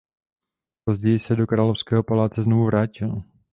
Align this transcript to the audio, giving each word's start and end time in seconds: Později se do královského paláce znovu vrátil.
Později 0.85 1.19
se 1.19 1.35
do 1.35 1.47
královského 1.47 2.03
paláce 2.03 2.43
znovu 2.43 2.65
vrátil. 2.65 3.23